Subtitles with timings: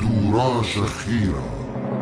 [0.00, 1.42] دوراش خيرة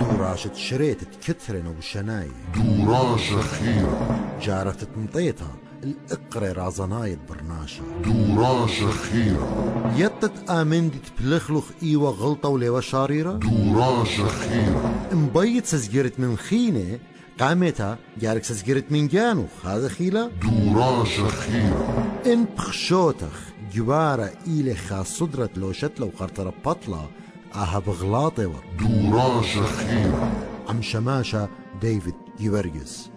[0.00, 2.28] دوراشة شريت كثرن وشناي.
[2.56, 12.48] دوراش خيرة جارة تنطيتها الإقري رازنايد برناشة دوراش خيرة يطت آمن دي تبلخلخ إيوة غلطة
[12.48, 16.98] وليوة شاريرة؟ دوراش خيرة مبيت سزجرت من خينة
[17.40, 25.58] قامتها جارك سزجرت من جانوخ هذا خيلة دوراش خيرة إن بخشوتخ جوارة إيلي خاص صدرت
[25.58, 27.08] لو شت لو قرطرة بطلة
[27.54, 30.32] أها بغلاطي ور دوراش خيرة
[30.68, 31.48] عم شماشة
[31.80, 33.10] ديفيد جيورجيس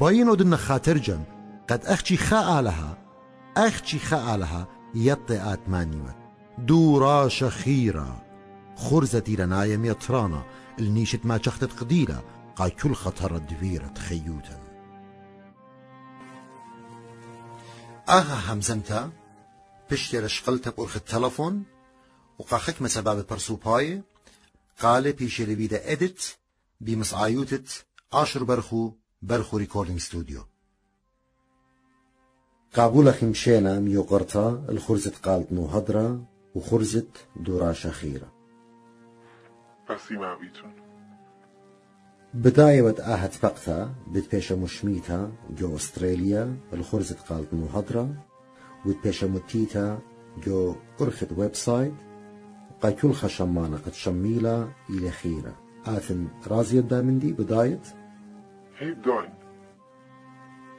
[0.00, 1.22] باينو دنا خاترجم
[1.70, 2.98] قد أخشي خاء لها
[3.56, 6.16] أخشي خاء لها يطي آتمانيوت
[6.58, 8.22] دورا شخيرة
[8.76, 10.42] خرزتي لنايم يطرانا.
[10.78, 12.22] النيشت ما شختت قديلة
[12.56, 14.60] قا كل خطر دفيرة تخيوتا
[18.08, 19.10] أها همزمتا
[19.90, 21.64] بشتر شقلتا بأرخ التلفون.
[22.38, 24.02] وقاخك مسباب برسوباي
[24.80, 26.38] قال بيشي لبيدا إدت
[26.80, 30.42] بمسعايوتت عشر برخو برخو ريكوردينج ستوديو.
[32.74, 38.32] قابولة مشينا ميوقرتا الخرزة قالت نو هدرة وخرزة دورا شخيرة
[39.90, 40.72] بسي ما بيتون
[42.34, 48.26] بداية آهت بقتا بتبيشا مشميتا جو أستراليا الخرزة قالت نو هدرة
[48.86, 49.98] وتبيشا متيتا
[50.44, 51.94] جو أرخت ويب سايت
[52.82, 55.54] قا كل خشمانة قد شميلة إلى خيرة
[55.86, 57.80] آثن رازية دامندي بداية
[58.78, 59.30] هي بداين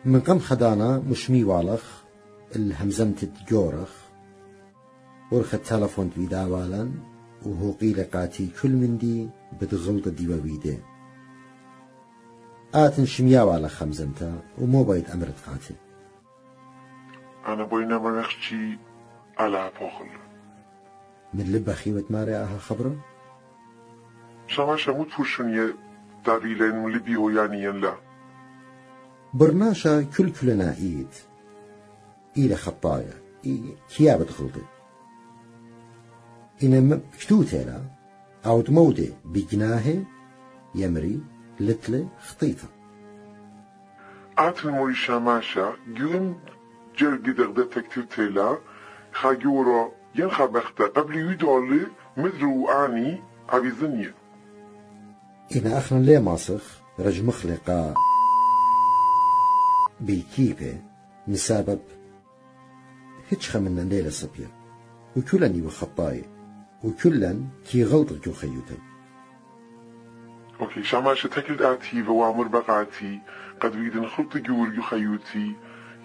[0.05, 2.03] من قم خدانا مشمي والخ
[2.55, 3.89] الهمزمت جورخ
[5.31, 6.91] ورخ التلفون في داوالا
[7.45, 9.29] وهو قيل قاتي كل من دي
[9.61, 10.77] بتغلط دي وبيدي
[12.73, 15.75] آتن شميا والخ همزمتا ومو بايد أمرت قاتي
[17.47, 18.77] أنا بوينا مرخشي
[19.37, 20.28] على بوخل
[21.33, 22.95] من لب خيوة ماري آها خبرة
[24.47, 25.73] شما شموت فوشن
[26.25, 27.93] دابيلين من لبي يعني لا.
[29.33, 31.07] برناشا كل كلنا إيد
[32.37, 33.13] إلى خطايا
[33.97, 34.61] كيابة غلطي
[36.63, 37.81] إن كتوتيلا
[38.45, 40.03] أو تمودي بجناهي
[40.75, 41.21] يمري
[41.59, 42.67] لتلي خطيطة
[44.37, 45.73] آتن موري شماشا.
[45.87, 46.39] جون
[46.97, 48.57] جرقي دغدة تكتل تيلا
[50.19, 51.87] ين خبختا قبل يدولي
[52.17, 54.13] مدرو آني عبيزنية
[55.55, 57.93] إن أخنا ليه ماسخ رج مخلقة
[60.01, 60.81] بيكيبه
[61.27, 61.79] مسبب
[63.29, 64.47] هيتش خمنا ليلة صبية.
[65.17, 66.25] وكلن يو خطاي
[66.83, 68.77] وكلن كي غلط جو خيوتي
[70.61, 73.19] أوكي شماشا تكل آتي وامر بقاتي.
[73.61, 75.55] قد بيدن خلط جور يو خيوتي.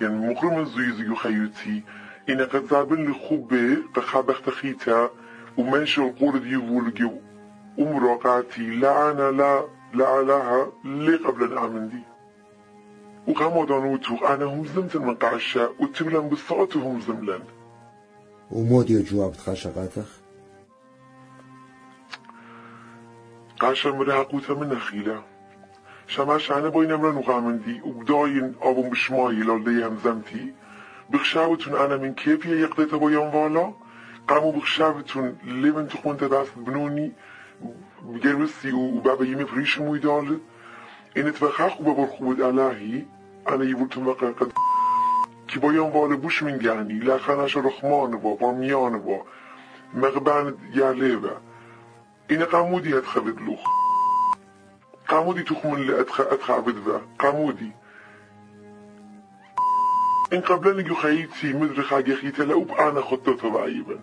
[0.01, 1.83] يعني مقرم الزيز يو خيوتي.
[2.29, 5.11] إن قد زابن لخوبة قخابخ تخيتا
[5.59, 7.13] ومنشو القول يقول جو
[7.79, 9.65] أمرقاتي لا أنا لا
[9.95, 12.03] لا لها لي قبل أن آمن دي.
[13.29, 17.41] وقاموا دانوتو أنا هم زمت من قعشة وتبلن بالصوت هم زملن.
[18.51, 20.21] وموديو جواب تخاشقاتخ
[23.61, 25.23] قعشة مرهقوتا من أخيلة
[26.07, 27.83] شماش أنا بوين مرن وقامن دي.
[27.83, 30.55] وبداين أبو مشماي لو لي هم زمتي.
[31.11, 33.73] بخشابتون انا من كيفية يقضي تبويون فالا
[34.29, 37.13] قامو بخشابتون لي من تقون تبعث بنوني
[38.03, 40.39] بجرسي وبابا يمي فريش مويدال
[41.17, 43.05] إن تبخاق وبرخوة الهي
[43.49, 44.53] انا يبولتون وقا قد
[45.49, 49.23] كي بو یان وال بوش میگنی لخنش رخمان با با میان با.
[49.95, 51.37] مقبن یله با
[52.31, 53.61] این قمودی اتخبت لوخ.
[55.09, 57.73] قمودی تخمن لأتخ اتخبت با قمودی.
[60.35, 64.01] אין kablen ge khayt si mit rekh ge khayt le up ana מניו, to vayben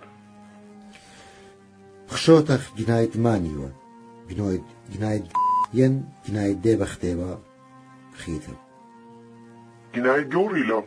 [2.27, 3.67] ין, akh gnayt manyo
[4.29, 5.25] gnayt gnayt
[5.73, 5.93] yen
[6.27, 7.31] gnayt de bakhteva
[8.21, 8.45] khayt
[9.93, 10.79] gnayt gorila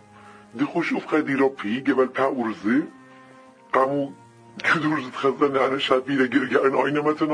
[0.58, 2.78] de khoshuf khadiro pi gebel pa urzi
[3.74, 4.00] qamu
[4.66, 7.30] kudur zit khazan ana shabira ge ge ana ayna matan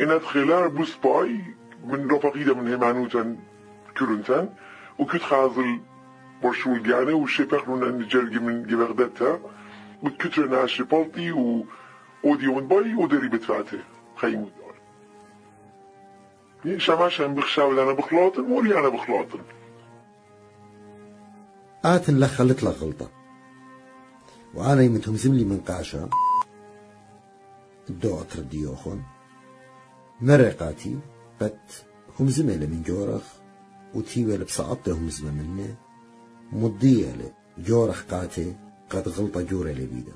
[0.00, 1.40] إن أدخلار بوس باي
[1.84, 3.36] من رفقيدة من همانوتن
[3.98, 4.48] كلنتن
[4.98, 5.80] وكت خازل
[6.42, 9.40] برشول جانه وشبخ من نجرج من جبغدتها
[10.02, 11.64] وكتر ناشي بالتي و
[12.24, 13.78] ودي من باي ودري بتفاته.
[14.16, 14.48] خيمو
[16.76, 19.38] شماش هم بخشاول أنا بخلاطن موري أنا بخلاطن.
[21.84, 23.10] آتن لخلت لك غلطة
[24.54, 26.08] وأنا يمتهم زملي من قاشا.
[27.90, 29.04] الدو أترديوخون
[30.22, 30.98] مرقاتي
[31.40, 31.86] بت
[32.20, 33.22] هم زميلة من جورخ
[33.94, 35.74] وتيوال بسقطة هم زمة مني
[36.52, 38.56] مضيالة جورخ قاتي
[38.90, 40.12] قد غلط جورة لبيدا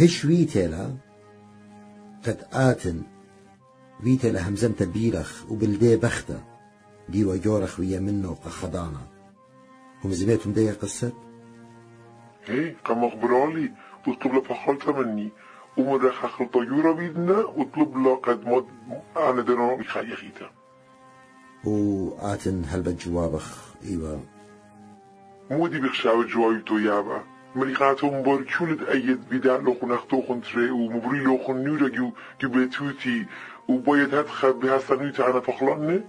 [0.00, 0.96] هش ويتلا
[2.26, 3.02] قد آتن
[4.04, 6.40] ويتلا همزمت بيرخ وبلدي بخته
[7.08, 9.08] ديوا جورخ ويا منه وقخضانا
[10.04, 11.12] هم زبيتهم دي قصة
[12.46, 13.72] هي كما أخبرالي
[14.08, 15.30] وطلب لفخلت مني.
[15.76, 18.66] ومرخ خلطة يورا بيدنا وطلب له قد مد
[19.16, 20.46] أنا دنا بخيخيته
[21.64, 24.20] وآتن هل بجوابخ إيوه.
[25.50, 27.22] مودي بخشاو جوايتو يابا.
[27.56, 33.26] مريقاتو مبار كولد أيد بدا لوخن أختوخن تري ومبري لوخن نورا جو جبتوتي
[33.68, 36.00] وبايد هتخب بها سنويت أنا فخلاني.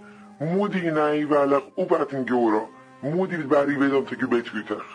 [0.42, 2.68] مودي ناي بالغ وبعتن جورا.
[3.04, 4.86] مودي بتباري بيدم تجو بيتوتخ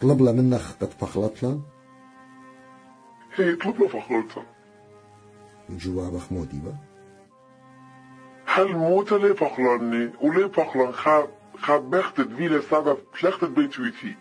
[0.00, 1.60] طلب منخ قد فخلت
[3.38, 4.42] له هي طلب له فخلته
[5.70, 6.74] وجوابخ مودي با؟
[8.46, 11.28] هل موت لي فخلاني ولي فخلان خاب
[11.58, 14.16] خاب بختت فيلا سبب تلختت بيتوتي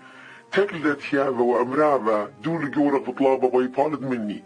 [0.51, 4.43] تكلت يابا وامرابا دول جورك بطلابا ويطالد مني.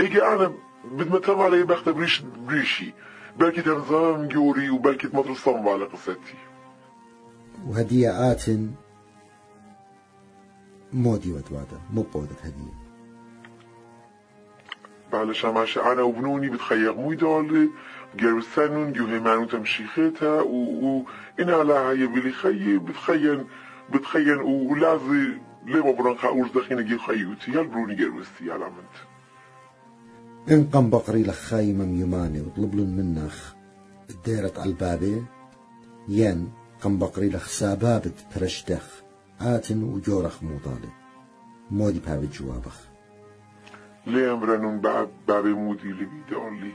[0.00, 0.52] أجي أنا
[0.84, 2.94] بد ما تم علي بخت بريش بريشي.
[3.38, 6.34] بلكي تنظام جوري وبلكي تمطر على قصتي
[7.66, 8.70] وهدية آتن
[10.92, 12.79] مودي ودوادا مو بودة هدية.
[15.12, 17.68] بعلش عماش أنا وبنوني بتخيق مو يدالي
[18.16, 21.02] جير سنون جو هيمانو تمشيخيتها و,
[21.40, 23.46] إن على هاي بلي خي بتخين
[23.94, 28.96] بتخين ولازي لما برنخا أوش دخين جي خيوتي هل بروني جير وستي على منت
[30.50, 33.52] إن قم بقري لخايمة ميماني وطلب لن منخ
[34.10, 35.22] الديرة البابي
[36.08, 36.52] ين
[36.82, 39.02] قم بقري لخ سابابت برشتخ
[39.40, 40.88] آتن وجورخ موطالي
[41.70, 42.89] مودي بابي جوابخ.
[44.06, 46.72] امرنون باب بابي مودي اللي بيدون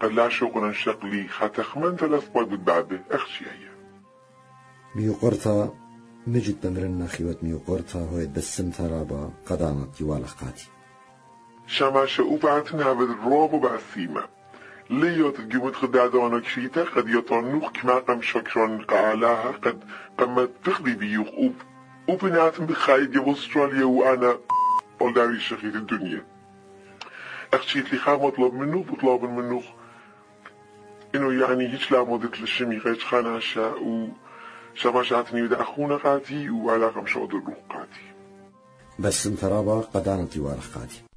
[0.00, 3.68] قد لا شوقنا شقلي خاتخ من ثلاث باي بابي اخشي هي
[4.94, 5.74] ميو قرطة
[6.26, 10.68] مجد بمرنا خيوت ميو قرطة هو بسم ترابا قدامت يوالخ قاتي
[11.66, 14.22] شماشة وبعتنا بالروب بعسيمة
[14.90, 19.84] ليوت الجمود خدادونا كشيتا قد يطنوخ كما قم شكرا قالاها قد
[20.18, 21.28] قم تخدي بيوخ
[22.08, 24.38] وبناتم بخايد يا أستراليا وأنا
[25.00, 26.37] أولداري شخيط الدنيا
[27.54, 29.62] أخشيت لي خام مطلب منه بطلب منه.
[31.14, 34.08] إنه يعني هيش لا مضيت للشمي غيش خانا شاء و
[34.74, 38.00] شماشاتني ودا أخونا قاتي وعلاقة مش أقدر قاتي
[38.98, 41.07] بس انترابا قدانتي وارخ قاتي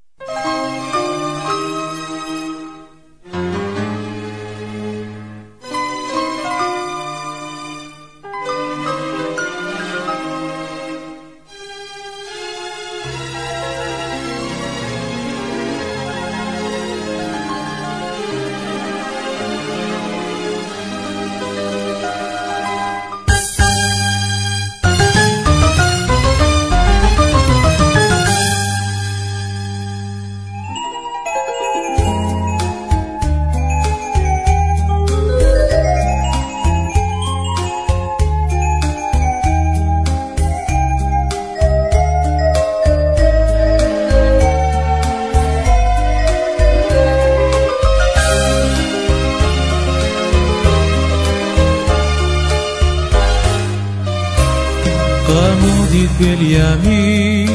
[55.32, 57.50] فرمودید باليمين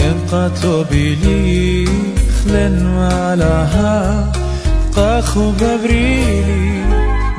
[0.00, 1.88] انقطوا بیلی،
[2.44, 4.32] خلن علىها
[4.96, 6.82] قاخو ببريلي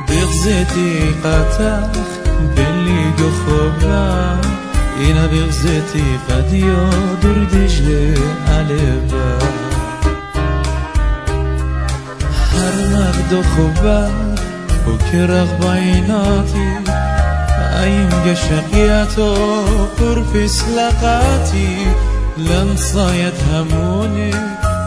[0.08, 0.92] بغزتي
[1.24, 1.88] قتخ
[2.56, 4.40] بلي قخوبا
[5.00, 6.88] اینا بیخزتی قدیو
[7.22, 8.14] در دجله
[8.48, 9.38] علبا
[12.54, 14.08] هر مقدو خوبه،
[14.86, 17.03] و که رغبا ایناتی
[17.82, 19.34] أيم قشقياتو
[20.00, 21.76] قرفي سلقاتي
[22.38, 24.30] لن صايت هموني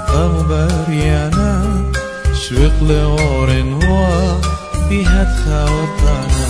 [0.07, 1.65] قاموا بريانا
[2.33, 4.07] شوق لغورن هو
[4.89, 6.47] بيهات خاوطانا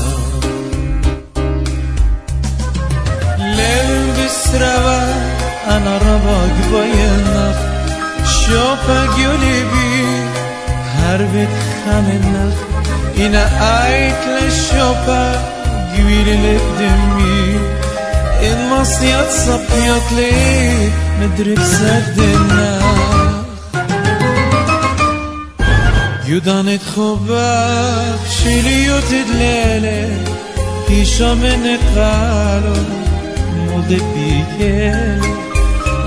[3.38, 5.14] ليل بسروا
[5.70, 7.58] أنا رباك بينخ
[8.26, 10.06] شوفا قولي بي
[10.96, 11.48] هربت
[11.86, 12.56] خامنخ
[13.18, 13.44] إنا
[13.88, 15.42] آيت للشوفا
[15.98, 17.60] جويل اللي بدمي
[18.42, 22.80] المصيات صبيت لي مدري بسدنا
[26.28, 30.10] يودانت خوبك شليو تدلالي
[30.88, 32.76] كيشا من قالو
[33.56, 35.22] مولد بيكل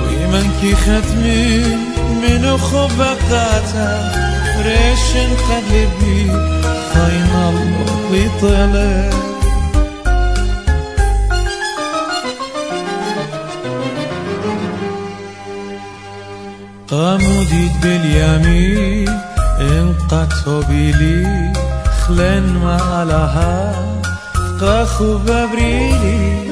[0.03, 1.77] ويمن كي ختمي
[2.23, 4.13] منو خوبك قاتا
[4.65, 6.27] ريشن قلبي
[6.95, 9.30] خاين الله ويطلع
[16.91, 19.09] قمودی باليمين
[19.61, 21.53] انقطو بیلی
[22.01, 23.75] خلن ما معلها
[24.61, 26.51] قخو ببریلی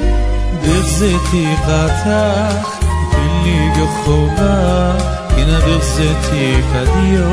[0.63, 2.67] بغزتي قطخ
[3.11, 4.95] بلي خوبا
[5.37, 7.29] اینا بغزتي قدیو.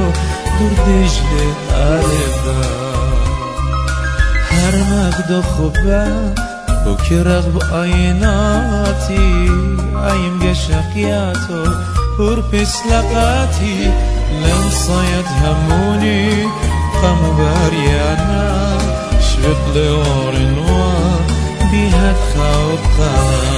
[0.59, 1.33] دور دجل
[1.71, 2.63] قلبا
[4.51, 6.07] هر مقدا خوبا
[6.85, 9.51] بو که رغب آیناتی.
[9.95, 11.65] آیم گشقیاتو
[12.19, 13.91] وربس لقاتي
[14.33, 16.47] لن صيد هموني.
[17.03, 18.79] قم بريانا
[19.21, 21.21] شبق لور نوار
[21.73, 23.56] بها تخاوب قنا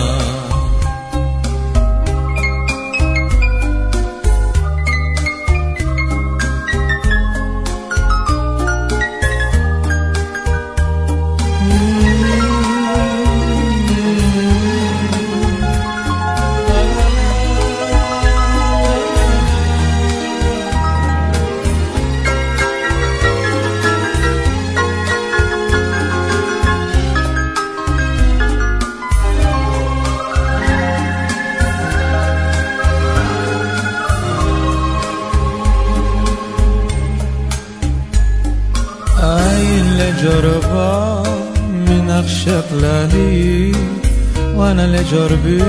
[44.55, 45.65] وأنا لجربي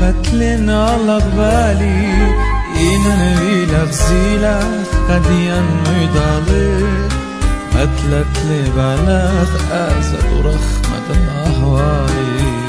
[0.00, 2.12] فتلن على قبالي
[2.76, 4.60] إن نبي لغزيلة
[5.08, 7.10] قد ينمي ضالي.
[7.74, 12.60] متلت لي بلاغ أزل رخمة الأهوالي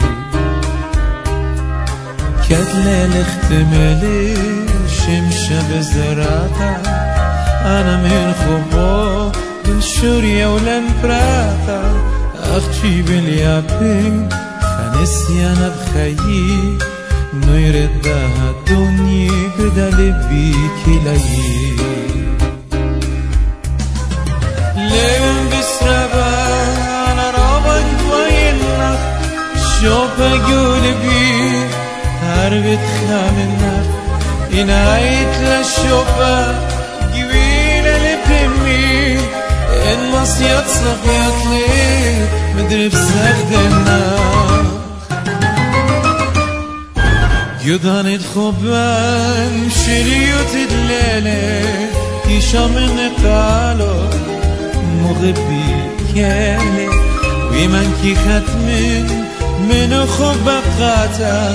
[2.44, 4.36] كتلة الاختمالي
[4.88, 6.82] شمشة بزراتا
[7.66, 9.32] أنا من خبو
[9.66, 11.82] من شوريا ولن براتا
[12.58, 14.30] أختي باليابين
[14.62, 16.78] خنسيانا بخيي
[17.34, 21.76] نيردها الدنيا قدا لبيك لي
[24.76, 26.34] لين بسربا
[27.12, 29.00] أنا رابك وينك
[29.82, 31.68] شوف أقول بيه
[32.24, 33.86] هربت خامنك
[34.54, 36.71] إنايت للشوفة قويلة
[39.92, 44.66] אין מוס יצלח ויות לי מדריף סך דנח
[47.62, 54.04] יודן את חובן שירי יוצד ללך כי שם אין את הלו
[54.84, 55.74] מורבי
[56.14, 56.88] כאלה
[57.52, 59.08] ואימן כי חתמן
[59.60, 61.48] מנוחו בפרטה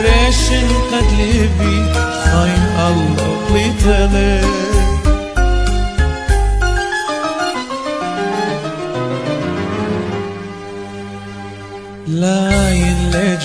[0.00, 1.80] רשן חד לבי
[2.24, 4.87] חיים אלו פליטלך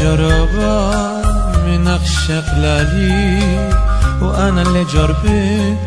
[0.03, 1.21] لجربا
[1.67, 3.39] من أخشق لالي
[4.21, 5.77] وأنا اللي جربت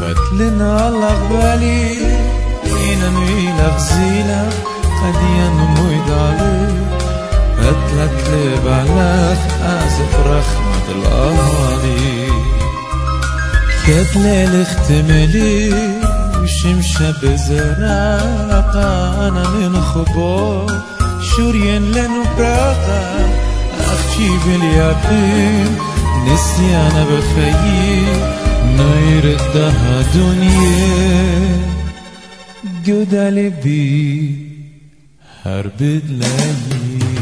[0.00, 1.92] فتلنا على قبالي
[2.66, 4.48] إن نوي لغزيلة
[5.02, 6.88] قد ينمو يدالي.
[7.56, 12.28] فتلت لي بلاخ أزف رخمة الأهالي
[13.86, 15.74] كتلة الاختمالي
[16.42, 18.88] وشمشة بزراقة
[19.28, 20.66] أنا من خبو
[21.36, 22.24] شورين لنو
[23.88, 25.76] براقة أختي باليابين
[26.26, 28.06] نسيانا بخيي
[28.76, 31.58] نيردها دنيا
[32.86, 34.36] قد لبي
[35.44, 37.17] هربد لي